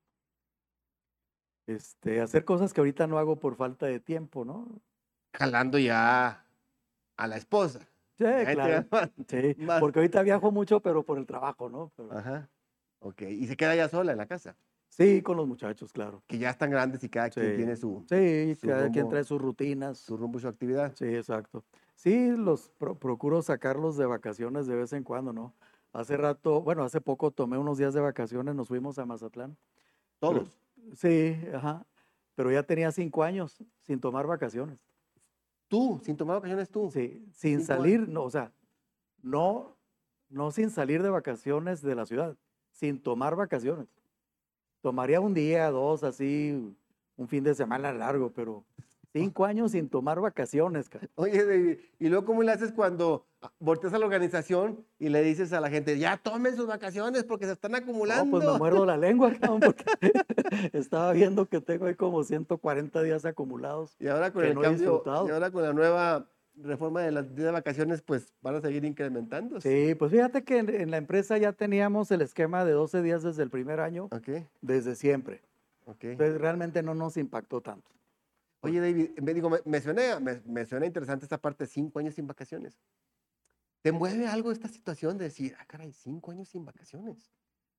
[1.66, 4.68] Este, hacer cosas que ahorita no hago por falta de tiempo, ¿no?
[5.34, 6.46] Jalando ya
[7.18, 7.80] a la esposa.
[8.18, 8.88] Sí, claro.
[9.28, 11.92] Sí, Más- porque ahorita viajo mucho, pero por el trabajo, ¿no?
[11.96, 12.50] Pero- Ajá.
[13.00, 13.22] Ok.
[13.24, 14.56] Y se queda ya sola en la casa.
[14.90, 16.24] sí, con los muchachos, claro.
[16.26, 17.56] Que ya están grandes y cada quien Sí.
[17.58, 19.98] tiene su, Sí, su cada quien rumbo- trae sus rutinas.
[20.00, 20.96] su rumbo y su actividad.
[20.96, 21.66] Sí, exacto.
[21.98, 25.54] Sí, los pro- procuro sacarlos de vacaciones de vez en cuando, ¿no?
[25.94, 29.58] Hace rato, bueno, hace poco tomé unos días de vacaciones, nos fuimos a Mazatlán.
[30.20, 30.62] pero- Todos.
[30.96, 31.86] Sí, ajá.
[32.36, 34.78] Pero ya tenía cinco años sin tomar vacaciones.
[35.68, 36.92] Tú, sin tomar vacaciones tú.
[36.92, 37.66] Sí, sin años.
[37.66, 38.52] salir, no, o sea,
[39.24, 39.76] no,
[40.30, 42.38] no sin salir de vacaciones de la ciudad,
[42.72, 43.88] sin tomar vacaciones.
[44.82, 46.76] Tomaría un día, dos, así,
[47.18, 48.64] un fin de semana largo, pero
[49.18, 51.08] cinco años sin tomar vacaciones, cara.
[51.16, 53.26] Oye, David, y luego cómo le haces cuando
[53.60, 57.46] volteas a la organización y le dices a la gente, ya tomen sus vacaciones porque
[57.46, 58.38] se están No, acumulando?
[58.40, 59.84] pues me muerdo la lengua, cabrón, porque
[60.74, 63.96] estaba viendo que tengo ahí como 140 días acumulados.
[64.00, 67.52] Y ahora con el no cambio, y ahora con la nueva reforma de las de
[67.52, 69.62] vacaciones, pues van a seguir incrementando.
[69.62, 73.22] Sí, pues fíjate que en, en la empresa ya teníamos el esquema de 12 días
[73.22, 74.10] desde el primer año,
[74.62, 75.42] desde siempre.
[76.02, 77.90] Entonces realmente no nos impactó tanto.
[78.62, 82.16] Oye, David, me, digo, me, me suena, me, suena interesante esta parte de cinco años
[82.16, 82.80] sin vacaciones.
[83.82, 87.32] ¿Te mueve algo esta situación de decir, ah, caray, cinco años sin vacaciones?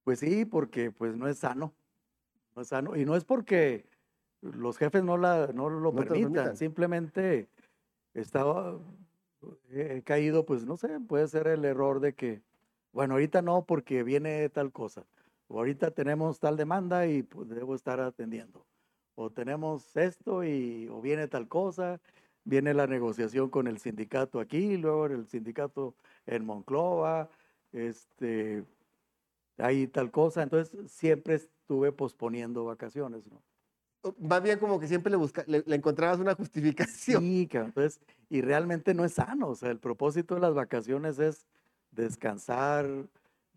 [0.05, 1.75] Pues sí, porque pues no es sano.
[2.55, 2.97] No es sano.
[2.97, 3.87] Y no es porque
[4.41, 6.57] los jefes no, la, no lo No permitan, permitan.
[6.57, 7.49] simplemente
[8.15, 8.79] estaba,
[9.71, 12.43] he caído, pues no sé, puede ser el error de que,
[12.93, 15.05] bueno, ahorita no porque viene tal cosa,
[15.49, 18.67] o ahorita tenemos tal demanda y pues debo estar atendiendo,
[19.19, 22.01] o tenemos esto y o viene tal cosa,
[22.45, 27.29] viene la negociación con el sindicato aquí, luego el sindicato en Monclova,
[27.73, 28.63] este,
[29.57, 33.43] hay tal cosa, entonces siempre estuve posponiendo vacaciones, ¿no?
[34.21, 37.21] Más bien como que siempre le, busca, le, le encontrabas una justificación.
[37.21, 38.01] Sí, entonces,
[38.31, 41.45] y realmente no es sano, o sea, el propósito de las vacaciones es
[41.91, 42.87] descansar,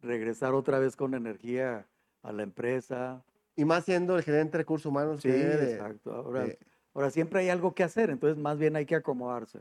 [0.02, 1.86] regresar otra vez con energía
[2.24, 3.24] a la empresa.
[3.62, 5.22] Y más siendo el gerente de recursos humanos.
[5.22, 6.12] Sí, de- exacto.
[6.12, 6.58] Ahora, de-
[6.96, 9.60] ahora siempre hay algo que hacer, entonces más bien hay que acomodarse.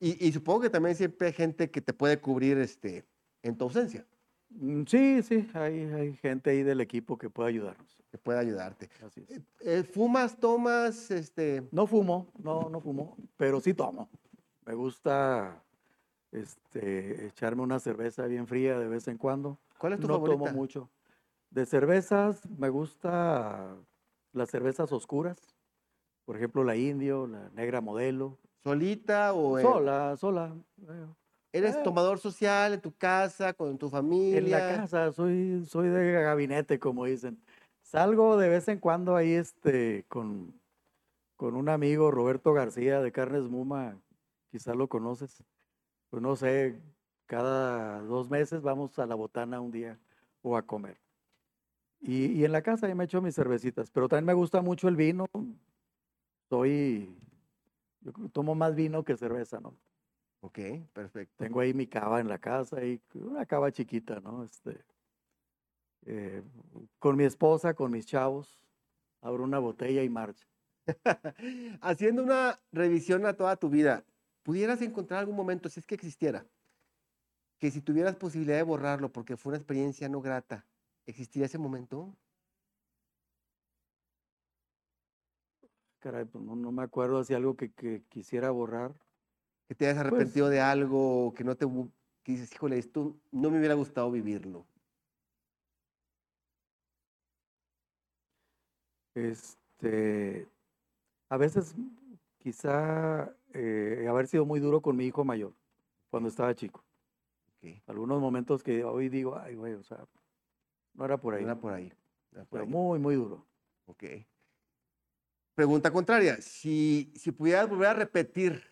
[0.00, 3.04] y, y supongo que también siempre hay gente que te puede cubrir este,
[3.42, 4.06] en tu ausencia,
[4.54, 7.98] Mm, Sí, sí, hay, hay gente ahí del equipo que puede ayudarnos.
[8.10, 8.88] que puede ayudarte.
[9.06, 9.30] Así es.
[9.38, 14.08] Eh, eh, ¿Fumas, tomas, este, No fumo, no, no fumo, pero sí tomo.
[14.66, 15.62] Me gusta
[16.32, 19.58] este, echarme una cerveza bien fría de vez en cuando.
[19.78, 20.44] cuál es tu no favorita?
[20.44, 20.88] tomo mucho.
[21.52, 23.76] De cervezas, me gusta
[24.32, 25.36] las cervezas oscuras.
[26.24, 28.38] Por ejemplo, la indio, la negra modelo.
[28.62, 30.54] ¿Solita o Sola, sola.
[30.88, 31.06] eh,
[31.52, 31.80] eres eh.
[31.84, 34.38] tomador social en tu casa, con tu familia?
[34.38, 37.38] En la casa, soy, soy de gabinete, como dicen.
[37.82, 40.58] Salgo de vez en cuando ahí este, con,
[41.36, 44.00] con un amigo, Roberto García, de Carnes Muma,
[44.50, 45.44] quizá lo conoces.
[46.08, 46.80] Pues no sé,
[47.26, 49.98] cada dos meses vamos a la botana un día
[50.40, 50.96] o a comer.
[52.02, 54.88] Y, y en la casa ya me echo mis cervecitas, pero también me gusta mucho
[54.88, 55.26] el vino.
[56.48, 57.16] Soy,
[58.00, 59.76] yo tomo más vino que cerveza, ¿no?
[60.40, 60.58] Ok,
[60.92, 61.36] perfecto.
[61.38, 64.42] Tengo ahí mi cava en la casa, y una cava chiquita, ¿no?
[64.42, 64.84] Este,
[66.06, 66.42] eh,
[66.98, 68.60] con mi esposa, con mis chavos,
[69.20, 70.44] abro una botella y marcha.
[71.80, 74.04] Haciendo una revisión a toda tu vida,
[74.42, 76.44] ¿pudieras encontrar algún momento, si es que existiera,
[77.60, 80.66] que si tuvieras posibilidad de borrarlo porque fue una experiencia no grata,
[81.06, 82.16] ¿existiría ese momento?
[86.00, 88.94] Caray, pues no, no me acuerdo si algo que, que quisiera borrar.
[89.68, 91.66] Que te hayas Pues arrepentido de algo, que no te,
[92.22, 94.66] que dices, híjole, esto no me hubiera gustado vivirlo.
[99.14, 100.48] Este,
[101.28, 101.74] a veces
[102.38, 105.54] quizá eh, haber sido muy duro con mi hijo mayor
[106.10, 106.84] cuando estaba chico.
[107.86, 110.04] Algunos momentos que hoy digo, ay, güey, o sea,
[110.94, 111.92] no era por ahí, Era por ahí.
[112.32, 112.70] era por pero ahí.
[112.70, 113.46] muy, muy duro.
[113.86, 114.04] Ok.
[115.54, 118.62] Pregunta contraria, si, si pudieras volver a repetir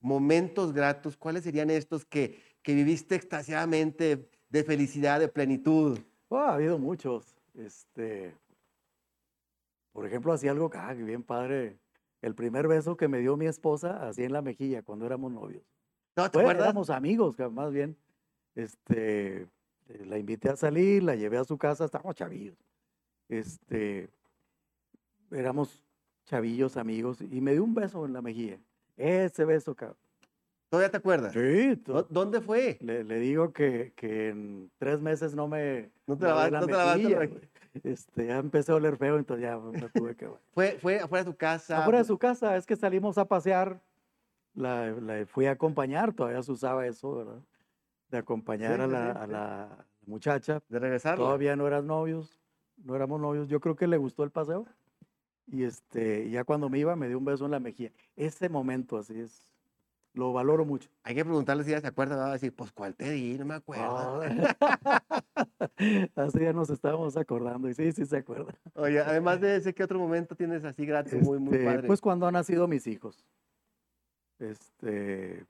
[0.00, 5.98] momentos gratos, ¿cuáles serían estos que, que viviste extasiadamente de felicidad, de plenitud?
[6.28, 7.36] Oh, ha habido muchos.
[7.54, 8.34] Este,
[9.92, 11.78] por ejemplo, hacía algo ah, que bien padre.
[12.20, 15.64] El primer beso que me dio mi esposa, así en la mejilla, cuando éramos novios.
[16.16, 16.66] ¿No te Bueno, acuerdas?
[16.66, 17.96] éramos amigos, más bien.
[18.54, 19.48] Este,
[20.06, 22.56] la invité a salir, la llevé a su casa, estábamos chavillos.
[23.28, 24.08] Este,
[25.30, 25.82] éramos
[26.24, 28.58] chavillos amigos y me dio un beso en la mejilla.
[28.96, 29.96] Ese beso, cabrón.
[30.68, 31.32] ¿Todavía te acuerdas?
[31.32, 32.76] Sí, ¿Dó- ¿Dónde fue?
[32.80, 35.90] le, le digo que, que en tres meses no me.
[36.06, 37.40] No te lavaste- lavé no te la.
[37.84, 40.28] Este, ya empecé a oler feo, entonces ya me tuve que.
[40.54, 41.78] ¿Fue, fue afuera de tu casa?
[41.82, 43.80] Afuera de su casa, es que salimos a pasear.
[44.54, 47.40] La, la fui a acompañar, todavía se usaba eso, ¿verdad?
[48.10, 49.30] De acompañar Sí, a, la, sí, a sí.
[49.32, 50.62] la muchacha.
[50.68, 51.16] De regresar.
[51.16, 52.40] Todavía no eran novios,
[52.76, 53.48] no éramos novios.
[53.48, 54.66] Yo creo que le gustó el paseo.
[55.48, 57.92] Y este, ya cuando me iba, me dio un beso en la mejilla.
[58.16, 59.48] Ese momento, así es,
[60.12, 60.88] lo valoro mucho.
[61.04, 62.16] Hay que preguntarle si ella se acuerda.
[62.16, 63.38] Va a decir, pues, ¿cuál te di?
[63.38, 64.22] No me acuerdo.
[66.16, 67.68] Así ya nos estábamos acordando.
[67.68, 68.54] Y sí, sí se acuerda.
[68.74, 71.86] Oye, además de ese, ¿qué otro momento tienes así grato, muy, muy Este, padre?
[71.86, 73.24] Pues cuando han nacido mis hijos.
[74.38, 75.44] Este,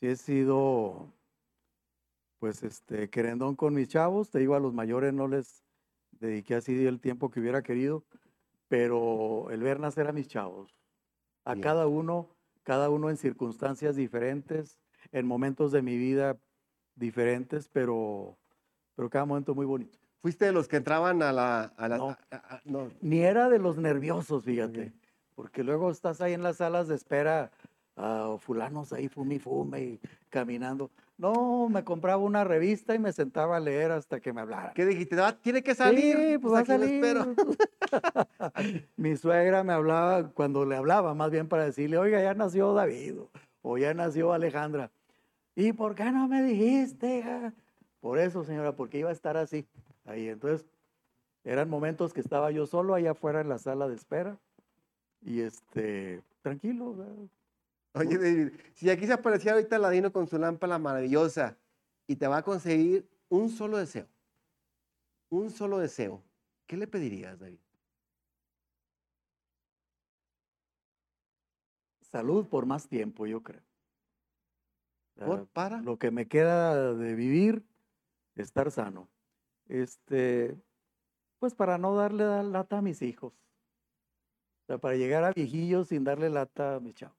[0.00, 1.12] sí he sido,
[2.46, 4.30] pues, este, querendón con mis chavos.
[4.30, 5.64] Te digo, a los mayores no les
[6.12, 8.04] dediqué así el tiempo que hubiera querido,
[8.68, 10.78] pero el ver nacer a mis chavos,
[11.44, 11.62] a Bien.
[11.64, 12.28] cada uno,
[12.62, 14.78] cada uno en circunstancias diferentes,
[15.10, 16.38] en momentos de mi vida
[16.94, 18.38] diferentes, pero,
[18.94, 19.98] pero cada momento muy bonito.
[20.22, 21.64] ¿Fuiste de los que entraban a la...
[21.76, 22.08] A la No.
[22.10, 22.92] a- a- no.
[23.00, 24.78] Ni era de los nerviosos, fíjate.
[24.80, 25.00] bien.
[25.34, 27.50] Porque luego estás ahí en las salas de espera,
[27.96, 30.92] ah, fulanos ahí fume y fume y caminando.
[31.18, 34.74] No, me compraba una revista y me sentaba a leer hasta que me hablaran.
[34.74, 35.18] ¿Qué dijiste?
[35.20, 36.16] "Ah, tiene que salir.
[36.16, 37.04] Sí, pues va a lo salir.
[37.04, 37.34] espero.
[38.96, 43.18] Mi suegra me hablaba, cuando le hablaba, más bien para decirle, oiga, ya nació David
[43.20, 43.30] o-
[43.62, 44.90] o ya nació Alejandra.
[45.54, 47.18] ¿Y por qué no me dijiste?
[47.18, 47.54] hija?".
[48.00, 49.66] Por eso, señora, porque iba a estar así.
[50.04, 50.66] Ahí, entonces,
[51.44, 54.38] eran momentos que estaba yo solo allá afuera en la sala de espera
[55.22, 56.94] y este, tranquilo.
[57.96, 61.58] Oye, David, si aquí se apareciera ahorita Ladino con su lámpara maravillosa
[62.06, 64.06] y te va a conseguir un solo deseo,
[65.30, 66.22] un solo deseo,
[66.66, 67.58] ¿qué le pedirías, David?
[72.02, 73.62] Salud por más tiempo, yo creo.
[75.16, 75.46] ¿Por?
[75.48, 75.80] ¿Para?
[75.80, 77.64] Lo que me queda de vivir,
[78.34, 79.08] estar sano.
[79.68, 80.60] Este,
[81.38, 83.32] pues para no darle la- lata a mis hijos.
[83.32, 87.15] O sea, para llegar a viejillos sin darle lata a mis chavos.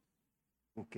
[0.78, 0.96] Ok.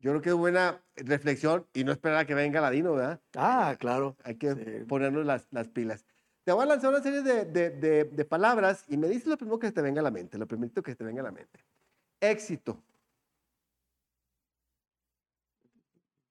[0.00, 3.20] Yo creo que es buena reflexión y no esperar a que venga Ladino, ¿verdad?
[3.34, 4.16] Ah, claro.
[4.24, 4.84] Hay que Sí.
[4.88, 6.04] ponernos las, las pilas.
[6.44, 9.36] Te voy a lanzar una serie de, de- de- de palabras y me dices lo
[9.36, 11.60] primero que te venga a la mente, lo primerito que te venga a la mente.
[12.20, 12.82] Éxito,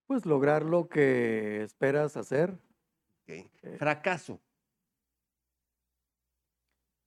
[0.08, 2.58] Pues lograr lo que esperas hacer,
[3.28, 3.78] ok.
[3.78, 4.40] fracaso,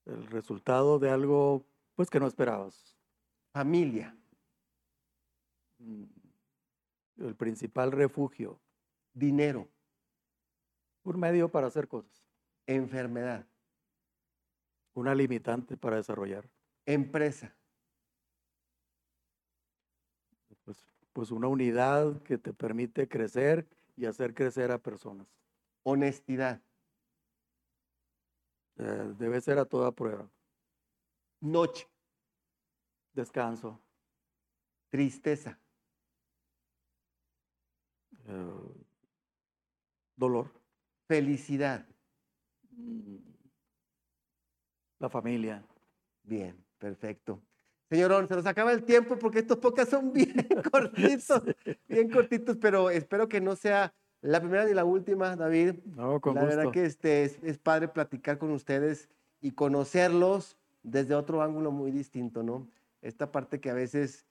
[0.04, 2.98] el resultado de algo pues que no esperabas.
[3.54, 4.19] familia,
[7.16, 8.60] El principal refugio,
[9.12, 9.68] dinero,
[11.02, 12.24] un medio para hacer cosas,
[12.66, 13.46] enfermedad,
[14.94, 16.48] una limitante para desarrollar.
[16.86, 17.54] empresa,
[20.64, 23.66] pues, pues una unidad que te permite crecer
[23.96, 25.26] y hacer crecer a personas.
[25.82, 26.60] honestidad,
[28.76, 30.30] Eh, debe ser a toda prueba.
[31.40, 31.86] noche,
[33.12, 33.78] Descanso,
[34.88, 35.58] tristeza,
[38.26, 38.84] eh,
[40.16, 40.52] dolor,
[41.08, 41.86] felicidad.
[42.70, 43.16] mm,
[44.98, 45.64] la familia.
[46.22, 47.42] Bien, perfecto.
[47.88, 50.34] Señorón, se nos acaba el tiempo porque estos podcasts son bien
[50.72, 51.42] cortitos,
[51.88, 55.76] bien cortitos, pero espero que no sea la primera ni la última, David.
[55.84, 56.56] No, con la gusto.
[56.56, 59.08] verdad que este, es, es padre platicar con ustedes
[59.40, 62.68] y conocerlos desde otro ángulo muy distinto, ¿no?
[63.02, 64.26] Esta parte que a veces,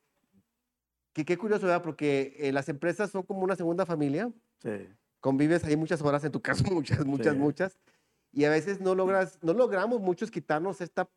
[1.14, 1.84] que qué curioso, ¿verdad?
[1.84, 4.32] Porque eh, las empresas son como una segunda familia,
[4.62, 4.70] Sí,
[5.20, 7.42] convives ahí muchas horas, en tu caso muchas, muchas, Sí.
[7.42, 7.80] muchas,
[8.32, 11.10] y a veces no logras, no logramos muchos quitarnos esta,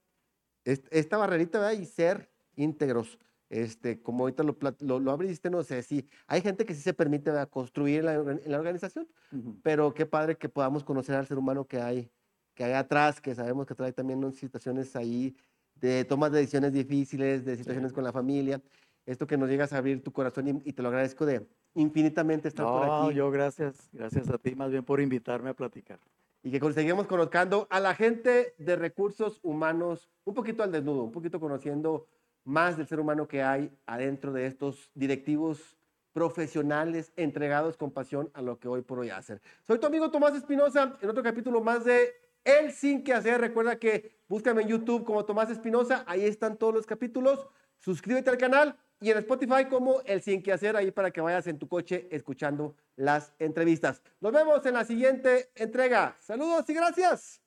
[0.65, 1.81] est- esta barrerita, ¿verdad?
[1.81, 3.19] Y ser íntegros.
[3.51, 6.95] Este, como ahorita lo, lo, lo abriste, no sé, si hay gente que sí se
[6.95, 7.51] permite ¿verdad?
[7.51, 11.39] construir en la, en la organización, ujú, pero qué padre que podamos conocer al ser
[11.39, 12.11] humano que hay,
[12.55, 15.37] que hay atrás, que sabemos que trae también situaciones ahí
[15.75, 18.63] de tomas de decisiones difíciles, de situaciones con la familia.
[19.07, 22.49] Esto que nos llegas a abrir tu corazón y, y te lo agradezco de infinitamente
[22.49, 23.15] estar por No, aquí.
[23.17, 25.99] yo gracias, gracias a ti más bien por invitarme a platicar.
[26.45, 31.13] y que conseguimos conozcando a la gente de recursos humanos un poquito al desnudo, un
[31.13, 32.07] poquito conociendo
[32.45, 35.77] más del ser humano que hay adentro de estos directivos
[36.13, 39.41] profesionales entregados con pasión a lo que hoy por hoy hacen.
[39.67, 42.13] Soy tu amigo Tomás Espinosa en otro capítulo más de
[42.45, 43.41] El Sin Que Hacer.
[43.41, 47.47] Recuerda que búscame en YouTube como Tomás Espinosa, ahí están todos los capítulos.
[47.79, 51.47] Suscríbete al canal y en Spotify como El Sin Que Hacer, ahí para que vayas
[51.49, 54.01] en tu coche escuchando las entrevistas.
[54.21, 56.17] Nos vemos en la siguiente entrega.
[56.21, 57.42] Saludos y gracias.